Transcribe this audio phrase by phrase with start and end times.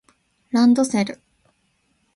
[0.49, 1.19] ランドセル